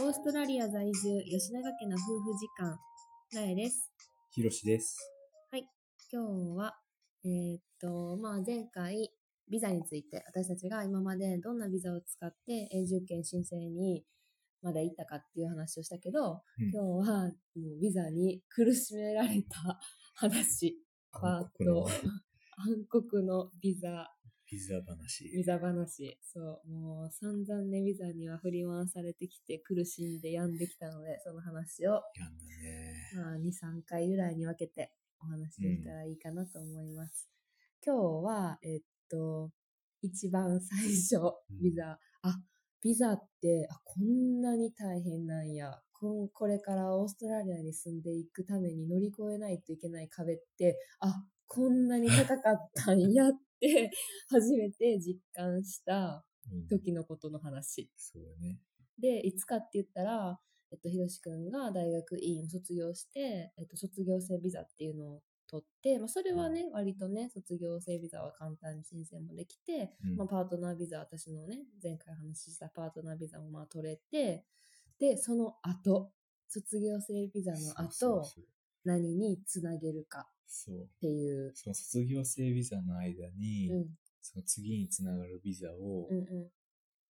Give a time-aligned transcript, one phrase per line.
[0.00, 2.78] オーストラリア在住、吉永家の夫婦時間、
[3.34, 3.90] ラエです。
[4.30, 4.96] ひろしです。
[6.12, 6.24] 今
[6.54, 6.78] 日は、
[7.24, 9.10] えーっと、まあ、前回、
[9.50, 14.04] ビザについて、私たちが今までどんなビザを使って永住権申請に
[14.62, 16.70] まで行ったかっていう話をしたけど、うん。
[16.72, 17.32] 今日はもう
[17.82, 19.80] ビザに苦しめられた
[20.14, 20.76] 話、
[21.10, 21.88] パート、
[22.90, 24.08] 暗黒のビザ、
[24.48, 25.24] ピザ話。
[25.24, 26.18] ビザ話。
[26.22, 32.94] そう、もう散々ね、ビザには振り回されてきて苦しんで病んできたので、その話を、やんだね。
[33.14, 34.90] まあ、2、3回ぐらいに分けて
[35.20, 37.28] お話できたらいいかなと思います。
[37.84, 38.80] 今日は、えっ
[39.10, 39.50] と、
[40.00, 42.40] 一番最初うん、ビザ、あ、
[42.82, 45.78] ビザって、あ、こんなに大変なんや。
[46.00, 53.90] こんこれからオーストラリアに住んでいくために乗り越えないといけない壁って、あ、こんなに高かったんやって、
[54.30, 57.90] 初めて実感したうん、時のことの話。
[57.96, 58.58] そうだね。
[58.98, 74.44] で、いつかって言ったら、えっと、ひろしくんが大学院を卒業して、えっと、卒業生ビザっていうのを取って、まあ、それはね、割とね、卒業生ビザは簡単に申請もできて、うんまあ、パートナービザ、私のね、前回話したパートナービザもまあ取れて、で、
[75.16, 76.10] その後、
[76.48, 78.24] 卒業生ビザの後、
[78.84, 80.76] 何につなげるかそう。
[80.84, 81.52] っていう。
[81.54, 83.86] その卒業生ビザの間に、うん、
[84.20, 86.50] その次につながるビザをうん、う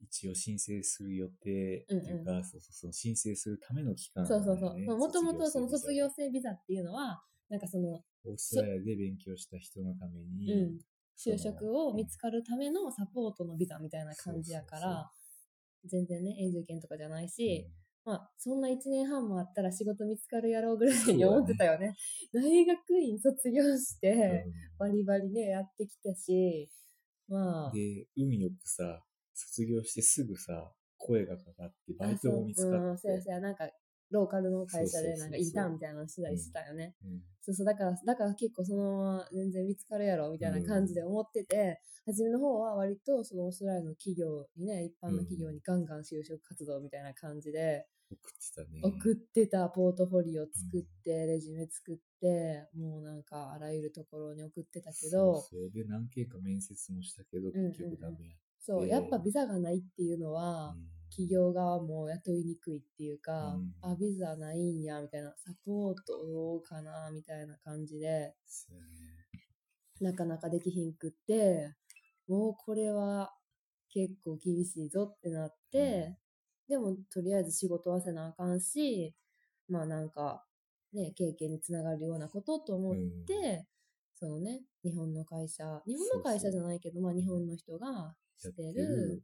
[0.00, 4.26] 一応申請する予定うんうんっていうか、そうそうその申請するための期間ん。
[4.26, 4.98] そうそうそう。
[4.98, 10.78] もともとその卒業生生ビザっていうのは、なんかその、オーストラリアで勉強した人のために、うん、
[11.16, 15.10] 就職を見つかるためのサポートのビザみたいな感じやから、
[15.88, 17.68] 全然ね、永住権とかじゃないし、
[18.04, 21.94] まあ、そんな1年半もあったら仕事見つかるやろうぐらいに思ってたよね。
[22.32, 24.46] 大学院卒業して、
[24.78, 26.70] バリバリね、やってきたし、
[27.28, 29.02] まあ、で、運よくさ、
[29.34, 32.98] 卒業してすぐさ、声がかかって、バイトも見つかって。
[32.98, 33.68] そうやそうや、なんか、
[34.10, 35.18] ローカルの会社でそうそうそうそう。
[35.18, 36.94] なんかインターンみたいなのしたりしたよね。
[37.04, 37.22] うん。
[37.40, 48.80] そうそう、だから、だから結構そのまま全然見つかるやろ、みたいな感じで思ってて、初めの方は割とそのオーストラリアの企業にね、一般の企業にガンガン就職活動みたいな感じで、送ってたね。
[48.82, 63.74] 送ってたポートフォリオ作って、レジュメ作って、もうなんかあらゆるところに送ってたけど、そうそうで、何件か面接もしたけど、んうんうん結局ダメやっそう、でやっぱビザがないっていうのは、うん企業側も雇いにくいっていうか、うん。
[63.82, 68.34] あ、ビザないんや、みたいな、サポートどうかな、みたいな感じで、
[70.00, 71.74] なかなかできひんくって、
[72.28, 73.32] もうこれは
[73.90, 76.16] 結構厳しいぞってなって、
[76.68, 79.14] でもとりあえず仕事はせなあかんし、
[79.68, 80.44] まあなんか、
[80.92, 82.96] ね、経験につながるようなことと思っ
[83.26, 83.66] て、
[84.14, 89.22] そのね、日本の会社、日本の会社じゃないけど、まあ日本の人がしてる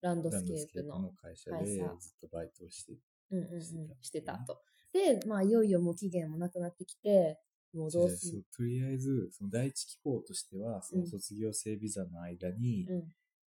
[0.00, 1.84] ランドスケープの会社でずっ
[2.20, 2.92] とバイトをして
[3.30, 3.60] うんうんうん、
[4.00, 4.60] してしたと。
[4.92, 7.38] で、まあ、いよいよもう期限もなくなってきて、
[7.74, 13.04] もうどうすそうとりあえず、その第一機構としては、その卒業生ビザの間に、うん。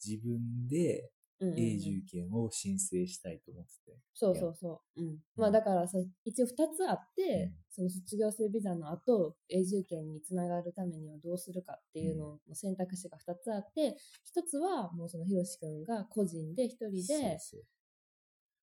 [0.04, 1.10] 自分で
[1.40, 3.98] 永住権を申請したいと思ってて。
[4.14, 5.02] そうそうそう。
[5.02, 5.18] うん。
[5.36, 17.38] まあ、だからさ、一応二つあって、うんその卒業生ビザの後、永住権につながるためにはどうするかっていうのの選択肢が二つあって、一つはもうそのひろしくんが個人で一人で、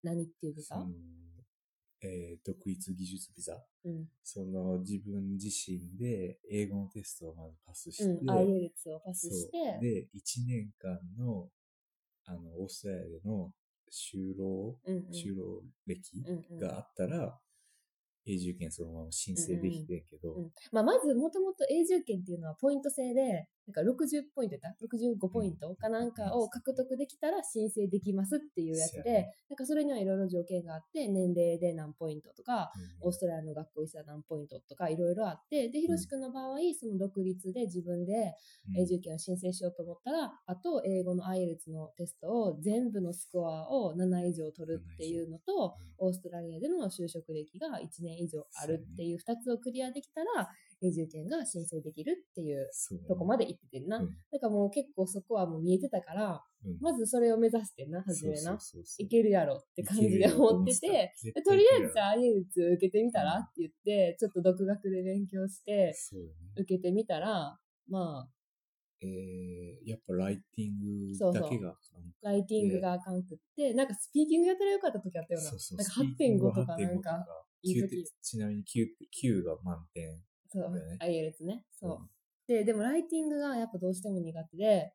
[0.02, 0.74] 何っていうビザ？
[0.74, 0.88] その
[2.02, 3.54] えー独立技術ビザ？
[3.86, 4.10] うん。
[4.24, 8.30] その自分自身で英語のテストをまずパスして、うん。
[8.32, 11.50] IELTS をパスして、で、1年間の、
[12.26, 13.52] あの、オーストラリアでの
[13.92, 15.04] 就労、うんうん。
[15.12, 16.60] 就労歴うんうん。
[16.60, 17.40] があったら、
[18.26, 38.34] 永住権そのまま申請できてんけど、うんまあ、まず、もともと永住権っていうのはポイント制で、なんか60ポイントだ ?65 ポイントかなんかを獲得できたら申請できますっていうやつでなんかそれにはいろいろ条件があって、年齢で何ポイントとか、うんオーストラリアの学校行ったら何ポイントとかいろいろあって、で、ひろしくんの場合、その独立で自分で
[38.69, 38.81] うん。
[38.81, 50.50] 永住権を申請しようと思ったら、あと英語の IELTS のテストを全部のスコアを7以上取るっていうのと、オーストラリアでの就職歴が1年以上あるっていう2つをクリアできたら、
[50.81, 52.69] 永住権が申請できるっていう
[53.07, 53.98] とこまで行っててんな。
[53.98, 58.58] うんだからもう結構そこはもう見えてたから、うんまずそれを目指してんな、初めな。
[58.98, 65.94] いけるやろって感じで思ってて、でとりあえずじゃあ IELTS 受けてみたらって言って、ちょっと独学で勉強して。
[66.56, 67.58] 受けてみたら、
[67.90, 68.30] まあ、
[69.02, 71.76] えー、やっぱライティングだけが
[72.22, 75.50] ライティングがあかんくって、なんかスピーキングやったらよかった時あったよな。
[75.50, 77.26] そうそうなんかスピーキングは8.5とかなん8.5か、
[77.64, 78.88] いい9時点ちなみに 9,
[79.42, 80.22] 9が満点。
[80.50, 81.66] そうだよね、IELTS ね。
[81.72, 81.92] そう。
[81.92, 82.10] うん
[82.48, 84.92] で、でもライティングがやっぱどうしても苦手で、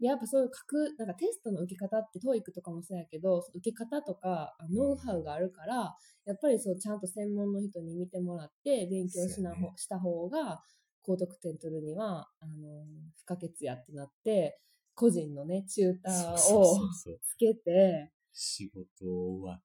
[0.00, 5.94] でやっぱそういう書く、なんかテストの受け方って TOEIC とかもそうやけど、受け方とかあノウハウがあるから、
[6.24, 10.60] やっぱりそうちゃんと専門の人に見てもらって勉強しなした方が
[11.02, 12.84] 高得点取るにはあの
[13.18, 14.58] 不可欠やってなって、
[14.94, 16.78] 個人のね、チューターを。
[17.22, 19.62] つけて、仕事終わっ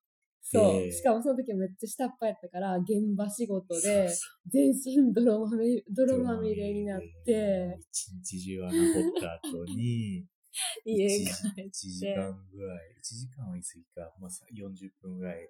[0.52, 0.82] そう。
[0.82, 4.10] でしかもその時めっちゃ下っ端やったから、現場仕事て、
[4.52, 10.26] で全身泥まみ泥うまみれになって、一日中は残った後に、
[10.86, 11.26] 家1
[11.56, 11.70] 帰って。
[11.72, 15.48] 時間ぐらい、1時間は言い過ぎか、まあ、さ40分ぐらい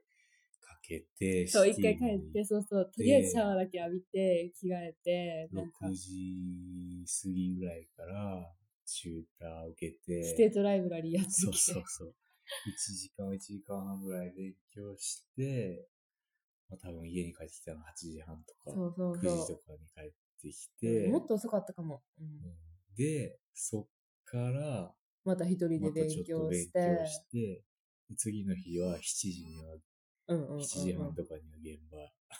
[0.59, 8.53] かけて、そう、一回帰って、そうそう、とりあえずシャワーだけ浴びて、着替えて、なんか6、時過ぎぐらいから、
[8.85, 11.41] チューター受けて、ステートライブラリーやってきて。
[11.41, 12.15] そうそうそう。
[12.67, 15.87] 1時間、1時間半ぐらい勉強して、
[16.69, 20.11] まあ、多分家に帰ってきたの8時半とか、そうそう9時とそかに帰っ
[20.41, 20.85] てきう。
[20.85, 22.03] て、もっと遅かったかも。
[22.19, 22.31] うんうん
[22.95, 23.85] で、そっ
[24.25, 24.93] から、
[25.23, 26.79] また一人で勉強して。
[26.79, 27.63] 強して、
[28.09, 29.75] で次の日は7時には、
[30.27, 31.97] うんうんうんうん7時半とかには現場。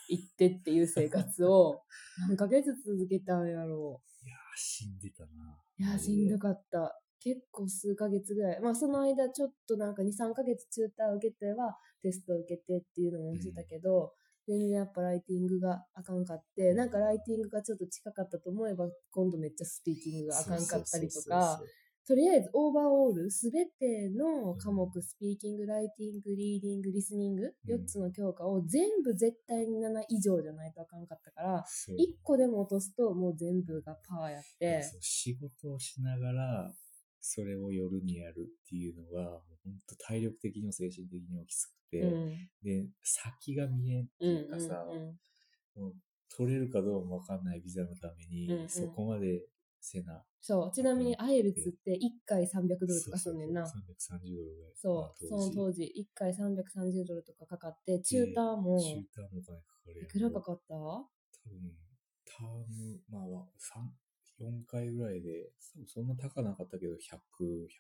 [0.09, 1.83] 行ってっていう生活を
[2.27, 5.59] 何ヶ月続けたんやろいやー、死んでたな。
[5.79, 5.83] う。
[5.83, 7.01] いや、しんどかった。
[7.21, 8.61] 結構数ヶ月ぐらい。
[8.61, 14.13] まあその間ちょっとなんか2、3ヶ月チューター受けてはテスト受けてっていうのもしてたけど、
[14.47, 21.61] 全然やっぱライティングがあかんかって、なんかライティングがちょっと近かったと思えば今度めっちゃスピーキングがあかんかったりとか、
[22.07, 27.75] とりあえずオーバーオール、すべての科目、スピーキング、ライティング、リーディング、リスニング、うん。
[27.83, 31.97] 4つの教科を全部絶対に7以上じゃないとあかんかったから、そう。
[31.97, 36.73] 1個でも落とすともう全部がパーやって、仕事をしながら、
[37.21, 42.49] それを夜にやるっていうのが、本当体力的にも精神的にもきつくて、うん。
[42.63, 45.19] で、先が見えんってうんいうかさ、うんうん
[45.75, 45.93] もう
[46.35, 49.41] 取れるかどうかもわかんないビザのために、うんうんそこまで
[49.81, 50.23] せな。
[50.41, 53.65] そう、ちなみにアイルツって1回300ドルとかすんねんな。
[53.65, 54.71] そうそうそう330ドルぐらい。
[54.75, 55.81] そう、その当時。
[55.87, 60.73] 時、1回330ドルとかかかって、チューターも、チューターもお金かかるやんいくらかかった？
[60.73, 61.07] 多
[61.49, 61.75] 分、
[62.25, 63.91] ターム、まあ、三
[64.39, 65.51] 4回ぐらいで、
[65.87, 66.97] そんな高なかったけど、100、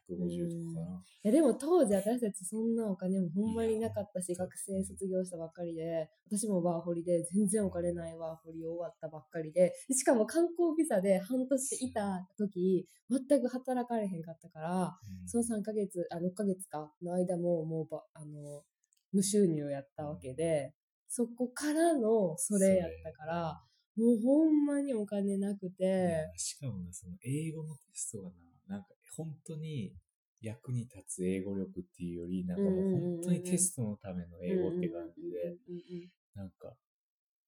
[0.09, 1.03] 150とかかな。
[1.23, 15.27] いやでも当時私たちそんなお金もほんまになかったし、学生卒業したばっかりで、私もワーホリで全然お金ないワーホリ終わったばっかりで、しかも観光ビザで半年いた時、全く働かれへんかったから、うん。
[15.27, 18.63] その3ヶ月、あ、6ヶ月かの間ももうば、あの、
[19.11, 20.73] 無収入やったわけで、
[21.07, 23.63] そこからのそれやったから、
[23.99, 28.29] もうほんまにお金なくて、しかもね、その英語のテストが
[28.67, 28.87] な、なんか
[29.17, 29.93] 本当に
[30.41, 32.73] 役に立つ英語力っていうより、なんかもう
[33.19, 36.71] 本当にテストのための英語って感じで、うんうんうんうんなんか、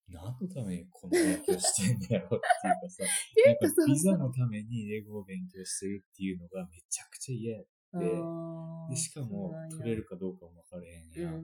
[0.09, 3.03] 何のためにこの勉強してんだよっていうかさ、
[3.45, 7.63] なんかビザのために英語を勉強してるっていうのがめちゃくちゃ嫌や
[7.93, 11.33] あでーで、しかも取れるかどうかも分かれへんうんうんやん。
[11.33, 11.43] うん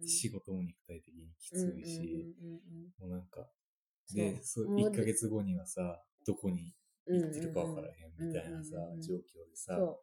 [0.00, 0.08] うん。
[0.08, 3.08] 仕事も肉体的にきついし、うんうんうん。
[3.08, 3.48] もうなんか、
[4.14, 6.74] で、そう、もう1ヶ月後にはさ、どこに
[7.06, 9.18] うん行ってるか分からへんみたいなさ状況
[9.48, 9.98] でさ、そう。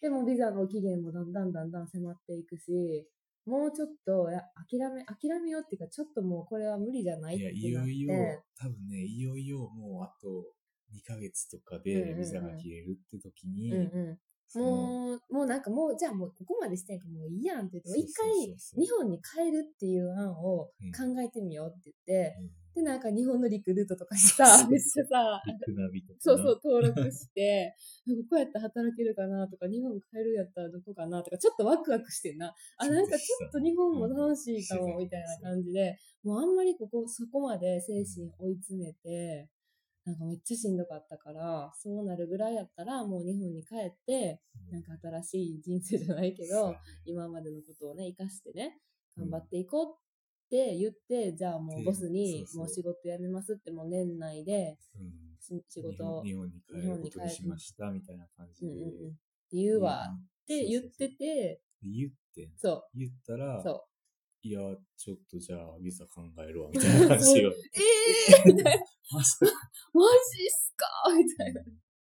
[0.00, 3.06] でもビザの期限もだんだんだんだん迫っていくし、
[3.46, 7.92] もうちょっとや諦め、諦めようっていうか、ちょっともうこれは無理じゃないっいや、てなって。
[7.92, 10.28] いよいよ、多分ね、いよいよもうあと
[10.94, 14.18] 2ヶ月とかでビザが切れるって時に、うんうん。
[14.46, 25.42] そのもう、もうなんかもう、じゃあもうここまでしてんからもういいやんって言って、もう一回日本に帰るっていう案をうん考えてみようって言って、うんで、なんか日本のリクルートとかにさめっちゃさ。
[26.18, 27.74] そうそう、登録して、
[28.06, 32.54] ここやったら働けるかなとか、日本帰るやったらどこかなとか、ちょっとワクワクしてんな。
[32.78, 39.48] あ、なんかちょっと日本も楽しいかも、みたいな感じで、もうあんまりここ、そこまで精神追い詰めて、
[40.04, 46.74] なんかめっちゃしんどかったから、そうなるぐらいやったら、もう日本に帰って、なんか新しい人生じゃないけど、
[47.04, 48.80] 今までのことをね、生かしてね、
[49.16, 49.96] 頑張っていこうっ
[50.52, 54.76] て言って、じゃあもうボスにもう仕事辞めますってもう年内で
[55.40, 58.70] 仕事を日本に帰ることにしましたみたいな感じで。
[59.50, 63.84] 言うわって言ってて、言ってんそ言ったらう、そ
[64.42, 64.60] いや、
[64.96, 67.48] ちょっとじゃあビザ考えるわみたいな話を。
[67.50, 67.54] う。
[68.44, 68.84] えーみたいな。
[69.12, 69.30] マジっ
[70.48, 70.86] すか？
[71.16, 71.62] みたいな。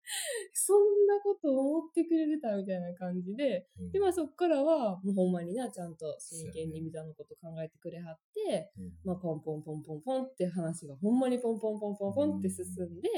[0.53, 13.09] そんなこと思ってくれてたみたいな感じで、うんで、まあそっからは、もうほんまにな、ちゃんと真剣にビザのこと考えてくれはって、うんまあポンポンポンポンポンって話がほんまにポンポンポンポンポンって進んで、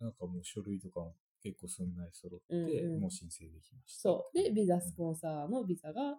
[0.00, 4.00] なんかもう書類とかも結構すんなり揃って、うんうんもう申請できました。
[4.02, 4.36] そう。
[4.36, 6.18] で、ビザスポンサーのビザが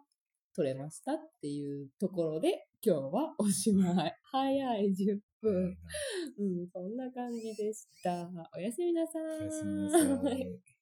[0.59, 4.15] 取れましたっていうところで、今日はおしまい。
[4.29, 5.77] 早い10うん分。
[6.37, 8.29] うん、そんな感じでした。
[8.53, 9.39] おやすみなさーい。
[9.39, 10.78] おやすみなさい。